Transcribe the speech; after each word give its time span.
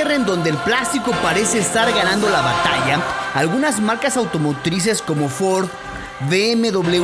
en 0.00 0.26
donde 0.26 0.50
el 0.50 0.56
plástico 0.58 1.10
parece 1.22 1.58
estar 1.58 1.90
ganando 1.90 2.28
la 2.28 2.42
batalla, 2.42 3.00
algunas 3.34 3.80
marcas 3.80 4.18
automotrices 4.18 5.00
como 5.00 5.30
Ford, 5.30 5.68
BMW, 6.28 7.02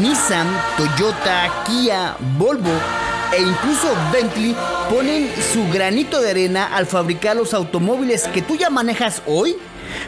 Nissan, 0.00 0.48
Toyota, 0.76 1.48
Kia, 1.64 2.16
Volvo 2.36 2.72
e 3.32 3.40
incluso 3.40 3.94
Bentley 4.12 4.56
ponen 4.90 5.30
su 5.52 5.68
granito 5.72 6.20
de 6.20 6.30
arena 6.30 6.74
al 6.74 6.86
fabricar 6.86 7.36
los 7.36 7.54
automóviles 7.54 8.26
que 8.26 8.42
tú 8.42 8.56
ya 8.56 8.68
manejas 8.68 9.22
hoy 9.26 9.56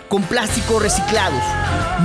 con 0.09 0.23
plásticos 0.25 0.83
reciclados. 0.83 1.43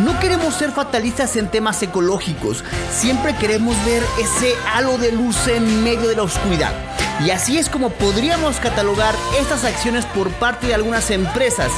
No 0.04 0.20
queremos 0.20 0.54
ser 0.54 0.72
fatalistas 0.72 1.36
en 1.36 1.50
temas 1.50 1.82
ecológicos, 1.82 2.64
siempre 2.92 3.36
queremos 3.36 3.76
ver 3.86 4.04
ese 4.20 4.54
halo 4.72 5.00
de 5.00 5.12
luz 5.12 5.48
en 5.48 5.84
medio 5.84 6.08
de 6.08 6.16
la 6.16 6.24
oscuridad. 6.24 6.95
Y 7.24 7.30
así 7.30 7.58
es 7.58 7.70
como 7.70 7.90
podríamos 7.92 8.58
catalogar 8.58 9.16
estas 9.40 9.64
acciones 9.64 10.06
por 10.06 10.30
parte 10.32 10.68
de 10.68 10.74
algunas 10.74 11.10
empresas, 11.12 11.72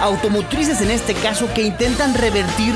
automotrices 0.00 0.80
en 0.80 0.90
este 0.90 1.14
caso, 1.14 1.52
que 1.54 1.62
intentan 1.62 2.14
revertir 2.14 2.74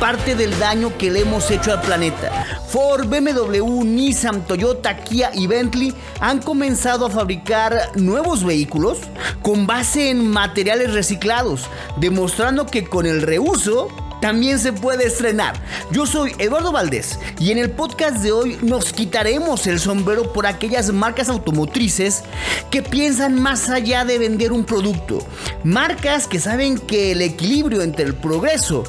parte 0.00 0.34
del 0.34 0.58
daño 0.58 0.96
que 0.98 1.10
le 1.10 1.20
hemos 1.20 1.50
hecho 1.50 1.72
al 1.72 1.80
planeta. 1.80 2.60
Ford, 2.68 3.06
BMW, 3.06 3.84
Nissan, 3.84 4.44
Toyota, 4.46 4.96
Kia 4.96 5.30
y 5.32 5.46
Bentley 5.46 5.94
han 6.20 6.40
comenzado 6.40 7.06
a 7.06 7.10
fabricar 7.10 7.92
nuevos 7.94 8.42
vehículos 8.42 8.98
con 9.42 9.66
base 9.66 10.10
en 10.10 10.26
materiales 10.26 10.92
reciclados, 10.92 11.68
demostrando 11.98 12.66
que 12.66 12.84
con 12.84 13.06
el 13.06 13.22
reuso 13.22 13.88
también 14.24 14.58
se 14.58 14.72
puede 14.72 15.04
estrenar. 15.04 15.52
Yo 15.90 16.06
soy 16.06 16.34
Eduardo 16.38 16.72
Valdés 16.72 17.18
y 17.38 17.52
en 17.52 17.58
el 17.58 17.70
podcast 17.70 18.16
de 18.22 18.32
hoy 18.32 18.58
nos 18.62 18.90
quitaremos 18.90 19.66
el 19.66 19.78
sombrero 19.78 20.32
por 20.32 20.46
aquellas 20.46 20.90
marcas 20.90 21.28
automotrices 21.28 22.24
que 22.70 22.80
piensan 22.80 23.38
más 23.38 23.68
allá 23.68 24.06
de 24.06 24.16
vender 24.16 24.52
un 24.52 24.64
producto. 24.64 25.18
Marcas 25.62 26.26
que 26.26 26.40
saben 26.40 26.78
que 26.78 27.12
el 27.12 27.20
equilibrio 27.20 27.82
entre 27.82 28.06
el 28.06 28.14
progreso 28.14 28.84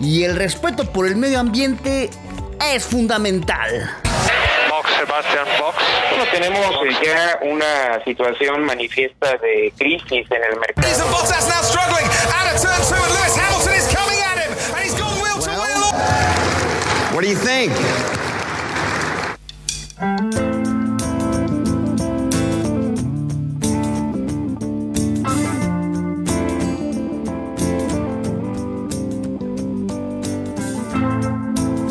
y 0.00 0.24
el 0.24 0.34
respeto 0.34 0.90
por 0.90 1.06
el 1.06 1.14
medio 1.14 1.38
ambiente 1.38 2.10
es 2.74 2.84
fundamental. 2.84 3.92
Box, 4.70 4.90
Sebastian 4.98 5.46
Box. 5.60 5.76
Bueno, 6.08 6.24
tenemos 6.32 6.66
ya 7.00 7.38
una 7.42 8.02
situación 8.04 8.64
manifiesta 8.64 9.36
de 9.36 9.72
crisis 9.78 10.26
en 10.28 10.42
el 10.42 10.58
mercado. 10.58 10.88
What 17.20 17.26
do 17.26 17.32
you 17.32 17.36
think? 17.36 17.70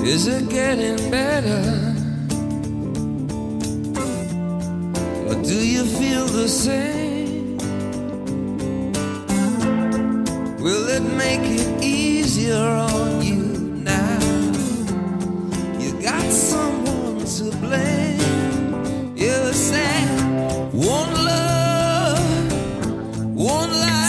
Is 0.04 0.26
it 0.26 0.50
getting 0.50 1.12
better? 1.12 1.62
Or 5.28 5.44
do 5.44 5.54
you 5.54 5.86
feel 5.86 6.26
the 6.26 6.48
same? 6.48 7.58
Will 10.58 10.90
it 10.90 11.04
make 11.04 11.42
it 11.44 11.84
easier 11.84 12.89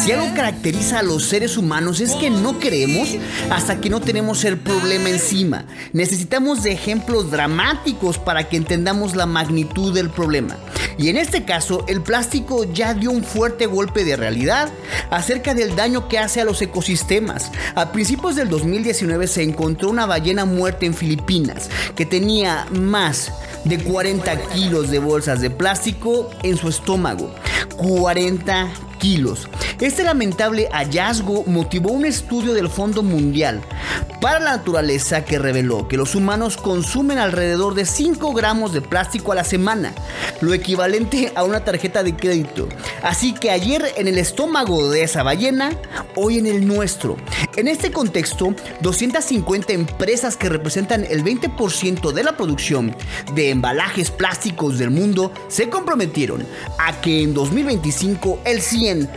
Si 0.02 0.12
algo 0.12 0.34
caracteriza 0.34 0.98
a 0.98 1.02
los 1.04 1.26
seres 1.26 1.56
humanos 1.56 2.00
es 2.00 2.12
que 2.16 2.30
no 2.30 2.58
creemos 2.58 3.10
hasta 3.50 3.80
que 3.80 3.88
no 3.88 4.00
tenemos 4.00 4.44
el 4.44 4.58
problema 4.58 5.10
encima. 5.10 5.66
Necesitamos 5.92 6.64
de 6.64 6.72
ejemplos 6.72 7.30
dramáticos 7.30 8.18
para 8.18 8.48
que 8.48 8.56
entendamos 8.56 9.14
la 9.14 9.26
magnitud 9.26 9.94
del 9.94 10.10
problema. 10.10 10.56
Y 11.00 11.08
en 11.08 11.16
este 11.16 11.46
caso, 11.46 11.86
el 11.88 12.02
plástico 12.02 12.64
ya 12.64 12.92
dio 12.92 13.10
un 13.10 13.24
fuerte 13.24 13.64
golpe 13.64 14.04
de 14.04 14.16
realidad 14.16 14.70
acerca 15.08 15.54
del 15.54 15.74
daño 15.74 16.08
que 16.08 16.18
hace 16.18 16.42
a 16.42 16.44
los 16.44 16.60
ecosistemas. 16.60 17.50
A 17.74 17.90
principios 17.90 18.36
del 18.36 18.50
2019 18.50 19.26
se 19.26 19.42
encontró 19.42 19.88
una 19.88 20.04
ballena 20.04 20.44
muerta 20.44 20.84
en 20.84 20.92
Filipinas 20.92 21.70
que 21.96 22.04
tenía 22.04 22.66
más 22.70 23.32
de 23.64 23.78
40 23.78 24.42
kilos 24.50 24.90
de 24.90 24.98
bolsas 24.98 25.40
de 25.40 25.48
plástico 25.48 26.28
en 26.42 26.58
su 26.58 26.68
estómago. 26.68 27.34
40 27.78 28.68
kilos. 28.98 29.48
Este 29.80 30.04
lamentable 30.04 30.68
hallazgo 30.72 31.44
motivó 31.46 31.92
un 31.92 32.04
estudio 32.04 32.52
del 32.52 32.68
Fondo 32.68 33.02
Mundial 33.02 33.62
para 34.20 34.38
la 34.38 34.58
Naturaleza 34.58 35.24
que 35.24 35.38
reveló 35.38 35.88
que 35.88 35.96
los 35.96 36.14
humanos 36.14 36.58
consumen 36.58 37.16
alrededor 37.16 37.74
de 37.74 37.86
5 37.86 38.34
gramos 38.34 38.74
de 38.74 38.82
plástico 38.82 39.32
a 39.32 39.36
la 39.36 39.44
semana, 39.44 39.94
lo 40.42 40.52
equivalente 40.52 41.32
a 41.34 41.44
una 41.44 41.64
tarjeta 41.64 42.02
de 42.02 42.14
crédito. 42.14 42.68
Así 43.02 43.32
que 43.32 43.50
ayer 43.50 43.82
en 43.96 44.06
el 44.06 44.18
estómago 44.18 44.91
de 44.91 45.02
esa 45.02 45.22
ballena, 45.22 45.70
hoy 46.14 46.36
en 46.36 46.47
el 46.47 46.66
nuestro. 46.66 47.16
En 47.56 47.66
este 47.66 47.91
contexto, 47.91 48.54
250 48.82 49.72
empresas 49.72 50.36
que 50.36 50.50
representan 50.50 51.06
el 51.08 51.24
20% 51.24 52.12
de 52.12 52.22
la 52.22 52.36
producción 52.36 52.94
de 53.34 53.48
embalajes 53.48 54.10
plásticos 54.10 54.78
del 54.78 54.91
mundo 54.91 55.32
se 55.48 55.70
comprometieron 55.70 56.47
a 56.78 57.00
que 57.00 57.22
en 57.22 57.32
2025 57.32 58.41
el 58.44 58.60
100% 58.60 59.08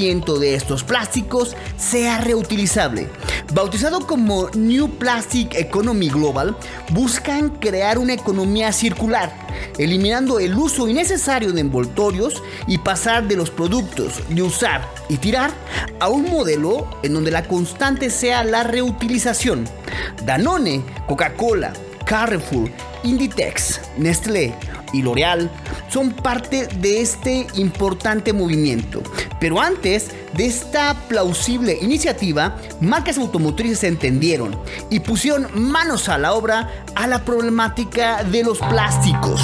de 0.00 0.54
estos 0.54 0.82
plásticos 0.82 1.54
sea 1.76 2.22
reutilizable. 2.22 3.10
Bautizado 3.52 4.06
como 4.06 4.48
New 4.54 4.88
Plastic 4.96 5.54
Economy 5.54 6.08
Global, 6.08 6.56
buscan 6.92 7.50
crear 7.50 7.98
una 7.98 8.14
economía 8.14 8.72
circular, 8.72 9.30
eliminando 9.76 10.40
el 10.40 10.54
uso 10.56 10.88
innecesario 10.88 11.52
de 11.52 11.60
envoltorios 11.60 12.42
y 12.66 12.78
pasar 12.78 13.28
de 13.28 13.36
los 13.36 13.50
productos 13.50 14.14
de 14.30 14.42
usar 14.42 14.88
y 15.10 15.18
tirar 15.18 15.50
a 15.98 16.08
un 16.08 16.30
modelo 16.30 16.88
en 17.02 17.12
donde 17.12 17.30
la 17.30 17.46
constante 17.46 18.08
sea 18.08 18.42
la 18.42 18.62
reutilización. 18.62 19.68
Danone, 20.24 20.82
Coca-Cola, 21.06 21.74
Carrefour, 22.10 22.68
Inditex, 23.04 23.80
Nestlé 23.96 24.52
y 24.92 25.00
L'Oreal 25.00 25.48
son 25.88 26.10
parte 26.10 26.66
de 26.66 27.00
este 27.00 27.46
importante 27.54 28.32
movimiento. 28.32 29.00
Pero 29.38 29.60
antes 29.60 30.10
de 30.36 30.46
esta 30.46 30.94
plausible 31.06 31.78
iniciativa, 31.80 32.56
marcas 32.80 33.16
automotrices 33.16 33.84
entendieron 33.84 34.58
y 34.90 34.98
pusieron 34.98 35.46
manos 35.54 36.08
a 36.08 36.18
la 36.18 36.32
obra 36.32 36.84
a 36.96 37.06
la 37.06 37.24
problemática 37.24 38.24
de 38.24 38.42
los 38.42 38.58
plásticos. 38.58 39.40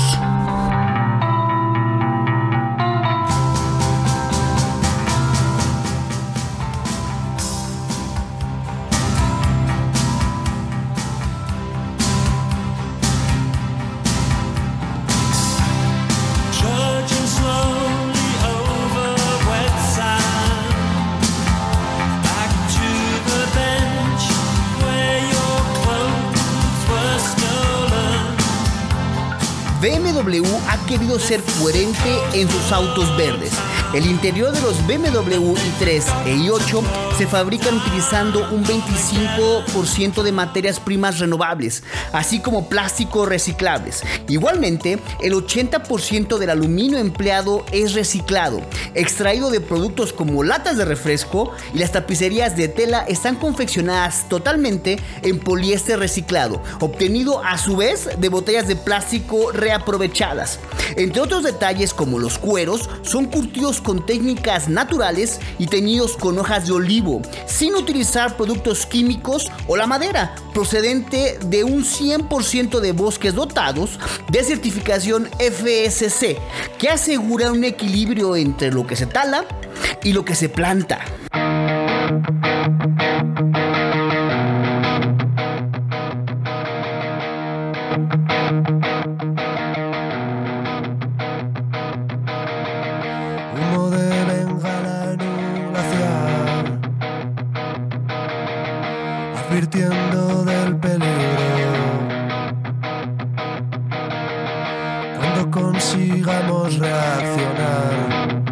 BMW 29.86 30.42
ha 30.68 30.84
querido 30.86 31.16
ser 31.20 31.40
coherente 31.60 32.18
en 32.32 32.50
sus 32.50 32.72
autos 32.72 33.16
verdes. 33.16 33.52
El 33.94 34.04
interior 34.04 34.50
de 34.50 34.60
los 34.60 34.84
BMW 34.84 35.54
i3 35.54 36.02
e 36.26 36.36
i8 36.38 36.82
se 37.16 37.26
fabrican 37.26 37.78
utilizando 37.78 38.46
un 38.50 38.62
25% 38.62 40.22
de 40.22 40.32
materias 40.32 40.78
primas 40.80 41.18
renovables, 41.18 41.82
así 42.12 42.40
como 42.40 42.68
plásticos 42.68 43.26
reciclables. 43.26 44.02
Igualmente, 44.28 44.98
el 45.22 45.32
80% 45.32 46.36
del 46.36 46.50
aluminio 46.50 46.98
empleado 46.98 47.64
es 47.72 47.94
reciclado, 47.94 48.60
extraído 48.94 49.50
de 49.50 49.62
productos 49.62 50.12
como 50.12 50.42
latas 50.42 50.76
de 50.76 50.84
refresco 50.84 51.52
y 51.72 51.78
las 51.78 51.92
tapicerías 51.92 52.54
de 52.54 52.68
tela 52.68 53.06
están 53.08 53.36
confeccionadas 53.36 54.28
totalmente 54.28 54.98
en 55.22 55.38
poliéster 55.38 55.98
reciclado, 55.98 56.62
obtenido 56.80 57.42
a 57.42 57.56
su 57.56 57.76
vez 57.76 58.10
de 58.18 58.28
botellas 58.28 58.68
de 58.68 58.76
plástico 58.76 59.52
reaprovechadas. 59.52 60.58
Entre 60.96 61.22
otros 61.22 61.44
detalles 61.44 61.94
como 61.94 62.18
los 62.18 62.38
cueros, 62.38 62.90
son 63.00 63.24
curtidos 63.24 63.80
con 63.80 64.04
técnicas 64.04 64.68
naturales 64.68 65.40
y 65.58 65.66
teñidos 65.66 66.16
con 66.18 66.38
hojas 66.38 66.66
de 66.66 66.72
olivo, 66.72 67.05
sin 67.46 67.74
utilizar 67.74 68.36
productos 68.36 68.86
químicos 68.86 69.50
o 69.66 69.76
la 69.76 69.86
madera, 69.86 70.34
procedente 70.52 71.38
de 71.46 71.64
un 71.64 71.84
100% 71.84 72.80
de 72.80 72.92
bosques 72.92 73.34
dotados 73.34 73.98
de 74.30 74.42
certificación 74.42 75.28
FSC, 75.38 76.36
que 76.78 76.88
asegura 76.88 77.52
un 77.52 77.64
equilibrio 77.64 78.36
entre 78.36 78.72
lo 78.72 78.86
que 78.86 78.96
se 78.96 79.06
tala 79.06 79.44
y 80.02 80.12
lo 80.12 80.24
que 80.24 80.34
se 80.34 80.48
planta. 80.48 81.00
Consigamos 105.56 106.78
reaccionar, 106.78 108.44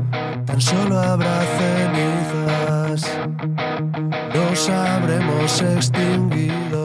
tan 0.46 0.60
solo 0.60 0.98
habrá 0.98 1.42
cenizas, 1.58 3.18
nos 4.34 4.68
habremos 4.70 5.60
extinguido. 5.60 6.83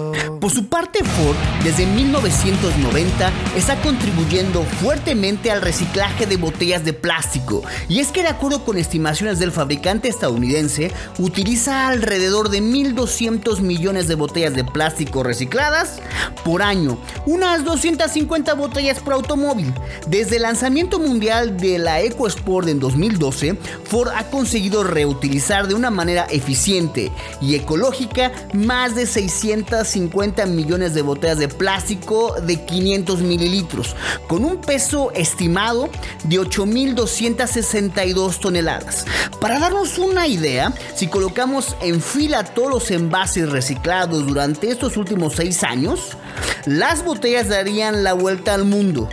Por 0.50 0.56
su 0.56 0.66
parte, 0.66 1.04
Ford, 1.04 1.38
desde 1.63 1.86
1990, 1.86 3.31
está 3.56 3.80
contribuyendo 3.84 4.63
fuertemente 4.81 5.51
al 5.51 5.62
reciclaje 5.62 6.25
de 6.25 6.38
botellas 6.38 6.84
de 6.84 6.92
plástico. 6.92 7.62
Y 7.88 8.00
es 8.00 8.07
que, 8.07 8.24
de 8.24 8.30
acuerdo 8.30 8.66
con 8.66 8.80
estimaciones 8.80 9.38
del 9.38 9.51
fabricante 9.51 10.07
estadounidense, 10.07 10.92
utiliza 11.19 11.88
alrededor 11.88 12.50
de 12.50 12.63
1.200 12.63 13.62
millones 13.62 14.07
de 14.07 14.16
botellas 14.16 14.56
de 14.56 14.63
plástico 14.63 15.22
recicladas 15.22 16.00
por 16.44 16.63
año, 16.63 16.98
unas 17.28 17.63
250 17.63 18.56
botellas 18.56 19.02
por 19.02 19.13
automóvil. 19.13 19.72
Desde 20.07 20.38
el 20.38 20.42
lanzamiento 20.42 20.98
mundial 20.98 21.57
de 21.57 21.78
la 21.78 22.02
EcoSport 22.02 22.69
en 22.69 22.80
2012, 22.80 23.56
Ford 23.84 24.10
ha 24.16 24.24
conseguido 24.31 24.84
reutilizar 24.84 25.68
de 25.68 25.75
una 25.75 25.92
manera 25.92 26.25
eficiente 26.31 27.12
y 27.40 27.54
ecológica 27.54 28.31
más 28.54 28.95
de 28.95 29.06
650 29.06 30.39
millones 30.48 30.94
de 30.94 31.02
botellas 31.02 31.40
de 31.40 31.48
plástico 31.48 32.36
de 32.42 32.64
500 32.64 33.22
mililitros, 33.22 33.96
con 34.28 34.46
un 34.46 34.62
peso 34.62 35.12
estimado 35.12 35.90
de 36.24 36.40
8.262 36.40 38.40
toneladas. 38.40 39.06
Para 39.42 39.60
darnos 39.60 39.98
una 39.98 40.28
idea, 40.28 40.74
si 40.96 41.08
colocamos 41.08 41.76
en 41.82 42.02
fila 42.02 42.44
todos 42.44 42.70
los 42.70 42.92
envases 42.92 43.50
reciclados 43.50 44.26
durante 44.26 44.70
estos 44.70 44.98
últimos 44.98 45.36
seis 45.36 45.64
años, 45.64 46.18
las 46.66 47.04
botellas 47.04 47.50
darían 47.50 48.04
la 48.04 48.14
vuelta 48.14 48.54
al 48.54 48.66
mundo 48.66 49.10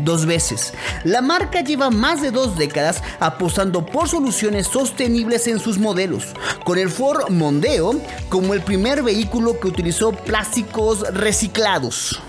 dos 0.00 0.26
veces. 0.26 0.72
La 1.04 1.20
marca 1.20 1.62
lleva 1.62 1.90
más 1.90 2.22
de 2.22 2.30
dos 2.30 2.56
décadas 2.56 3.02
apostando 3.20 3.84
por 3.84 4.08
soluciones 4.08 4.66
sostenibles 4.66 5.46
en 5.46 5.58
sus 5.58 5.78
modelos, 5.78 6.34
con 6.64 6.78
el 6.78 6.90
Ford 6.90 7.30
Mondeo 7.30 8.00
como 8.28 8.54
el 8.54 8.62
primer 8.62 9.02
vehículo 9.02 9.58
que 9.58 9.68
utilizó 9.68 10.12
plásticos 10.12 11.00
reciclados. 11.12 12.20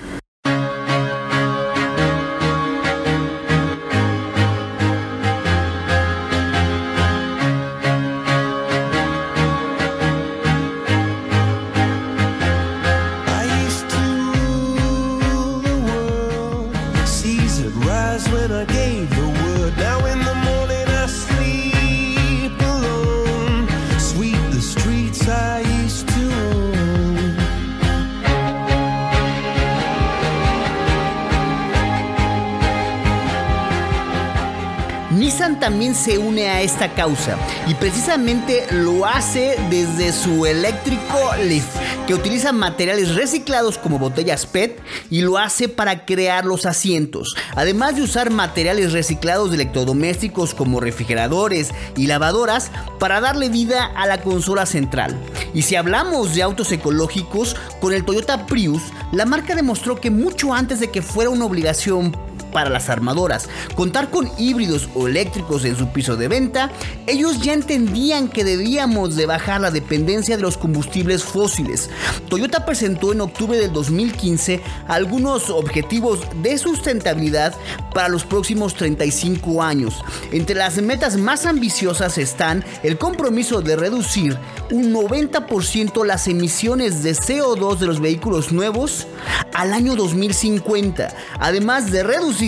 También 35.63 35.95
se 35.95 36.18
une 36.18 36.50
a 36.50 36.62
esta 36.62 36.94
causa 36.94 37.38
y 37.68 37.74
precisamente 37.75 38.65
lo 38.69 39.06
hace 39.06 39.56
desde 39.69 40.12
su 40.12 40.45
eléctrico 40.45 41.18
Leaf, 41.42 41.63
que 42.06 42.13
utiliza 42.13 42.51
materiales 42.51 43.15
reciclados 43.15 43.77
como 43.77 43.98
botellas 43.98 44.45
PET 44.45 44.81
y 45.10 45.21
lo 45.21 45.38
hace 45.38 45.69
para 45.69 46.04
crear 46.04 46.44
los 46.44 46.65
asientos, 46.65 47.33
además 47.56 47.95
de 47.95 48.01
usar 48.01 48.30
materiales 48.30 48.92
reciclados 48.92 49.51
de 49.51 49.56
electrodomésticos 49.56 50.54
como 50.54 50.81
refrigeradores 50.81 51.69
y 51.95 52.07
lavadoras 52.07 52.69
para 53.00 53.21
darle 53.21 53.48
vida 53.48 53.86
a 53.86 54.06
la 54.06 54.21
consola 54.21 54.66
central. 54.66 55.18
Y 55.54 55.62
si 55.62 55.77
hablamos 55.77 56.36
de 56.36 56.44
autos 56.44 56.74
ecológicos, 56.74 57.56
con 57.80 57.94
el 57.94 58.04
Toyota 58.04 58.48
Prius, 58.48 58.81
la 59.13 59.25
marca 59.25 59.56
demostró 59.56 60.01
que 60.01 60.09
mucho 60.09 60.54
antes 60.54 60.81
de 60.81 60.92
que 60.92 61.01
fuera 61.01 61.30
una 61.30 61.45
obligación 61.45 62.13
para 62.53 62.69
las 62.69 62.89
armadoras. 62.89 63.50
Contar 63.75 64.09
con 64.09 64.31
híbridos 64.38 64.88
o 64.95 65.07
eléctricos 65.07 65.65
en 65.65 65.75
su 65.75 65.89
piso 65.89 66.15
de 66.15 66.27
venta, 66.27 66.71
ellos 67.07 67.41
ya 67.41 67.53
entendían 67.53 68.29
que 68.29 68.44
debíamos 68.44 69.15
de 69.15 69.25
bajar 69.25 69.59
la 69.59 69.71
dependencia 69.71 70.38
de 70.38 70.41
los 70.44 70.57
combustibles 70.57 71.23
fósiles. 71.23 71.89
Toyota 72.29 72.65
presentó 72.65 73.11
en 73.11 73.21
octubre 73.21 73.57
del 73.57 73.73
2015 73.73 74.61
algunos 74.88 75.50
objetivos 75.50 76.19
de 76.41 76.57
sustentabilidad 76.57 77.53
para 77.94 78.09
los 78.09 78.25
próximos 78.25 78.75
35 78.75 79.63
años. 79.63 80.03
Entre 80.31 80.56
las 80.56 80.81
metas 80.81 81.17
más 81.17 81.45
ambiciosas 81.45 82.17
están 82.17 82.63
el 82.83 82.97
compromiso 82.97 83.61
de 83.61 83.75
reducir 83.75 84.38
un 84.71 84.94
90% 84.94 86.06
las 86.06 86.27
emisiones 86.27 87.03
de 87.03 87.11
CO2 87.11 87.77
de 87.77 87.88
los 87.88 87.99
vehículos 87.99 88.51
nuevos 88.51 89.07
al 89.53 89.73
año 89.73 89.95
2050, 89.95 91.13
además 91.39 91.91
de 91.91 92.03
reducir 92.03 92.43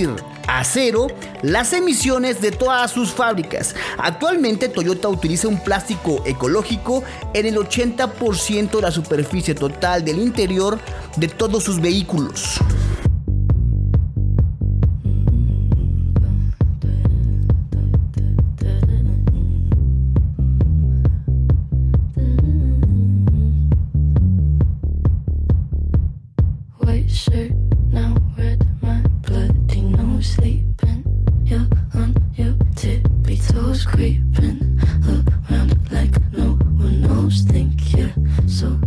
a 0.48 0.64
cero 0.66 1.08
las 1.42 1.72
emisiones 1.72 2.42
de 2.42 2.52
todas 2.52 2.92
sus 2.92 3.12
fábricas. 3.12 3.76
Actualmente 3.98 4.68
Toyota 4.68 5.08
utiliza 5.08 5.48
un 5.48 5.58
plástico 5.58 6.22
ecológico 6.26 7.04
en 7.34 7.46
el 7.46 7.56
80% 7.56 8.72
de 8.72 8.82
la 8.82 8.92
superficie 8.92 9.56
total 9.56 10.04
del 10.04 10.20
interior 10.20 10.80
de 11.16 11.28
todos 11.30 11.64
sus 11.64 11.80
vehículos. 11.80 12.60
Sleeping. 30.26 31.04
You're 31.44 31.68
on 31.94 32.16
your 32.36 32.56
tippy 32.76 33.38
toes, 33.38 33.86
creeping 33.86 34.80
around 35.50 35.92
like 35.92 36.16
no 36.32 36.54
one 36.84 37.02
knows. 37.02 37.42
Think 37.42 37.96
you're 37.96 38.14
so. 38.48 38.85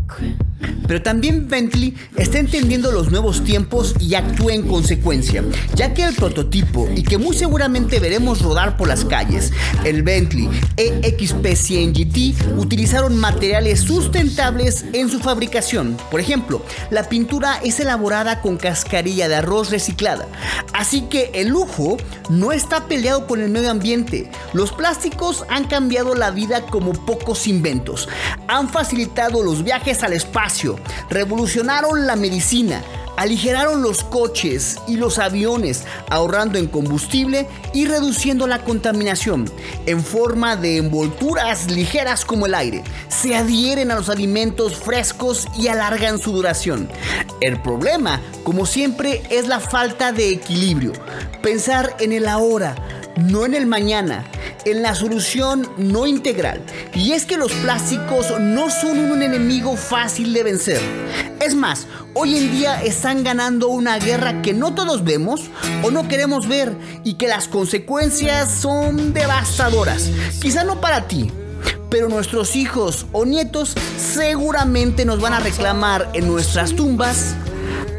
Pero 0.89 1.03
también 1.03 1.47
Bentley 1.47 1.95
está 2.17 2.39
entendiendo 2.39 2.91
los 2.91 3.13
nuevos 3.13 3.45
tiempos 3.45 3.95
y 4.01 4.15
actúa 4.15 4.55
en 4.55 4.67
consecuencia, 4.67 5.45
ya 5.75 5.95
que 5.95 6.03
el 6.03 6.15
prototipo 6.15 6.89
y 6.97 7.03
que 7.03 7.19
muy 7.19 7.37
seguramente 7.37 8.01
veremos 8.01 8.43
rodar 8.43 8.77
por 8.77 8.89
las 8.89 9.05
calles, 9.05 9.53
el 9.85 10.03
Bentley 10.03 10.49
E 10.77 10.99
EXP 11.03 11.55
100 11.55 11.93
GT, 11.93 12.35
utilizaron 12.57 13.17
materiales 13.17 13.81
sustentables 13.81 14.87
en 14.95 15.11
su 15.11 15.21
fabricación. 15.21 15.97
Por 16.11 16.21
ejemplo, 16.21 16.65
la 16.91 17.09
pintura 17.09 17.61
es 17.63 17.79
elaborada 17.81 18.41
con 18.41 18.57
cascarilla 18.57 19.29
de 19.29 19.37
arroz 19.37 19.71
reciclada, 19.71 20.27
así 20.73 21.03
que 21.03 21.31
el 21.35 21.49
lujo 21.49 21.99
no 22.31 22.53
está 22.53 22.87
peleado 22.87 23.27
con 23.27 23.43
el 23.43 23.51
medio 23.51 23.71
ambiente. 23.71 24.31
Los 24.55 24.73
plásticos 24.73 25.45
han 25.51 25.65
cambiado 25.65 26.15
la 26.15 26.31
vida 26.31 26.63
como 26.63 26.93
pocos 26.93 27.47
inventos, 27.47 28.09
han 28.47 28.71
facilitado 28.71 29.43
los 29.43 29.63
viajes 29.63 30.03
al 30.03 30.15
espacio, 30.15 30.78
revolucionaron 31.11 32.07
la 32.07 32.17
medicina, 32.17 32.83
aligeraron 33.17 33.83
los 33.83 34.05
coches 34.05 34.77
y 34.87 34.97
los 34.97 35.19
aviones, 35.19 35.85
ahorrando 36.09 36.57
en 36.57 36.69
combustible 36.69 37.49
y 37.75 37.87
reduciendo 37.87 38.47
la 38.47 38.63
contaminación 38.63 39.51
en 39.87 40.05
forma 40.05 40.55
de 40.55 40.77
envolturas 40.77 41.69
ligeras 41.71 42.25
como 42.25 42.47
el 42.47 42.55
aire. 42.55 42.85
Se 43.09 43.35
adhieren 43.35 43.91
a 43.91 43.97
los 43.97 44.09
alimentos 44.09 44.77
frescos 44.77 45.49
y 45.59 45.67
alargan 45.67 46.21
su 46.21 46.31
duración. 46.33 46.89
El 47.41 47.61
problema, 47.61 48.21
como 48.45 48.67
siempre, 48.67 49.23
es 49.31 49.49
la 49.49 49.59
falta 49.59 50.13
de 50.13 50.31
equilibrio. 50.31 50.93
Pensar 51.43 51.97
en 51.99 52.13
el 52.13 52.29
ahora, 52.29 52.77
no 53.19 53.45
en 53.45 53.55
el 53.55 53.67
mañana. 53.67 54.25
en 54.65 54.83
la 54.83 54.95
solución 54.95 55.67
no 55.79 56.07
integral. 56.07 56.61
Y 56.93 57.13
es 57.13 57.25
que 57.25 57.37
los 57.37 57.53
plásticos 57.53 58.39
no 58.39 58.71
son 58.71 58.99
un 58.99 59.23
enemigo 59.23 59.77
fácil 59.77 60.35
de 60.35 60.43
vencer. 60.43 60.81
Es 61.41 61.55
más, 61.55 61.87
hoy 62.13 62.37
en 62.37 62.53
día 62.53 62.83
están 62.83 63.25
ganando 63.25 63.69
una 63.69 63.99
guerra 63.99 64.43
que 64.43 64.53
no 64.53 64.75
todos 64.75 65.05
vemos 65.05 65.43
o 65.83 65.91
no 65.91 66.09
queremos 66.09 66.49
ver 66.49 66.77
y 67.05 67.15
que 67.15 67.29
las 67.29 67.49
consecuencias 67.49 68.51
son 68.51 69.15
devastadoras. 69.15 70.11
Quizá 70.41 70.65
no 70.65 70.81
para 70.81 71.07
ti, 71.07 71.31
pero 71.89 72.09
nuestros 72.09 72.55
hijos 72.57 73.07
o 73.13 73.25
nietos 73.25 73.75
seguramente 73.97 75.05
nos 75.05 75.21
van 75.21 75.33
a 75.33 75.41
reclamar 75.41 76.11
en 76.13 76.27
nuestras 76.27 76.75
tumbas 76.75 77.37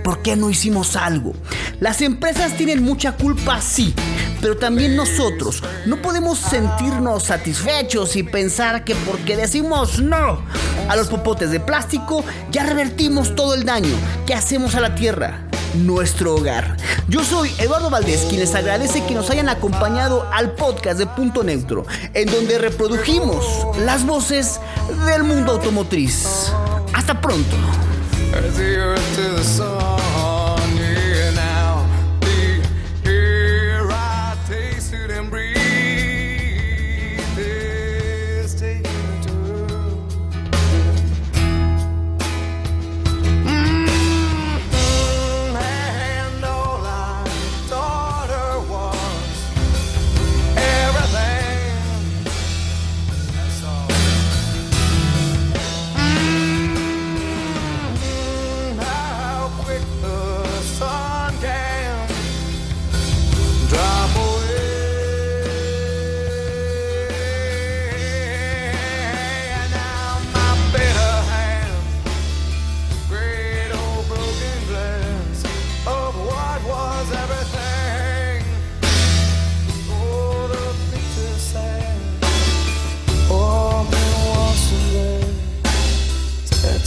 por 0.09 0.23
qué 0.23 0.35
no 0.35 0.49
hicimos 0.49 0.95
algo. 0.95 1.33
Las 1.79 2.01
empresas 2.01 2.57
tienen 2.57 2.81
mucha 2.83 3.11
culpa, 3.11 3.61
sí, 3.61 3.93
pero 4.41 4.57
también 4.57 4.95
nosotros. 4.95 5.61
No 5.85 6.01
podemos 6.01 6.39
sentirnos 6.39 7.25
satisfechos 7.25 8.15
y 8.15 8.23
pensar 8.23 8.83
que 8.83 8.95
porque 8.95 9.37
decimos 9.37 10.01
no 10.01 10.41
a 10.87 10.95
los 10.95 11.09
popotes 11.09 11.51
de 11.51 11.59
plástico, 11.59 12.25
ya 12.49 12.63
revertimos 12.63 13.35
todo 13.35 13.53
el 13.53 13.65
daño 13.65 13.95
que 14.25 14.33
hacemos 14.33 14.73
a 14.73 14.79
la 14.79 14.95
tierra 14.95 15.41
nuestro 15.75 16.33
hogar. 16.33 16.75
Yo 17.07 17.23
soy 17.23 17.51
Eduardo 17.59 17.91
Valdés, 17.91 18.25
quien 18.29 18.39
les 18.39 18.55
agradece 18.55 19.05
que 19.05 19.13
nos 19.13 19.29
hayan 19.29 19.47
acompañado 19.47 20.27
al 20.33 20.53
podcast 20.53 20.97
de 20.97 21.05
Punto 21.05 21.43
Neutro, 21.43 21.85
en 22.15 22.31
donde 22.31 22.57
reprodujimos 22.57 23.45
las 23.85 24.03
voces 24.07 24.59
del 25.05 25.21
mundo 25.21 25.51
automotriz. 25.51 26.51
Hasta 26.95 27.21
pronto. 27.21 27.55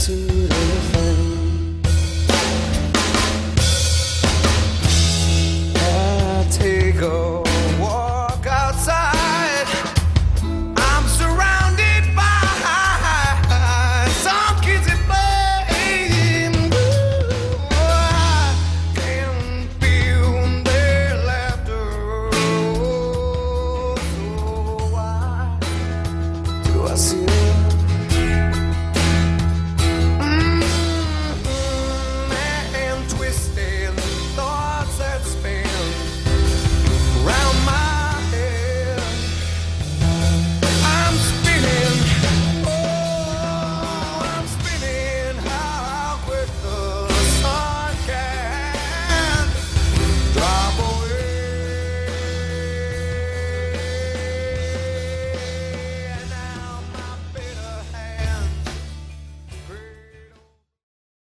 to 0.03 0.42